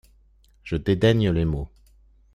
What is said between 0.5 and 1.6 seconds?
Je dédaigne les